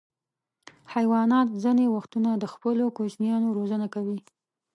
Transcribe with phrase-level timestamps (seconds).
[0.93, 4.19] حیوانات ځینې وختونه د خپلو کوچنیانو روزنه کوي.